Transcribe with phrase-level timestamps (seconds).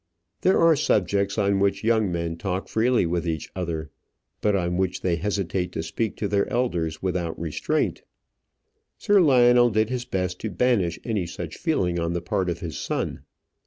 [0.41, 3.91] There are subjects on which young men talk freely with each other,
[4.41, 8.01] but on which they hesitate to speak to their elders without restraint.
[8.97, 12.79] Sir Lionel did his best to banish any such feeling on the part of his
[12.79, 13.21] son.